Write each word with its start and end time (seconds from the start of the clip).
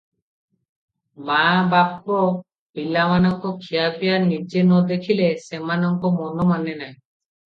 ମା- 1.25 1.65
ବାପ 1.73 2.21
ପିଲାମାନଙ୍କ 2.79 3.51
ଖିଆ 3.65 3.85
ପିଆ 3.99 4.17
ନିଜେ 4.25 4.65
ନଦେଖିଲେ 4.71 5.29
ସେମାନଙ୍କ 5.45 6.11
ମନ 6.17 6.49
ମାନେ 6.53 6.75
ନାହିଁ। 6.81 6.95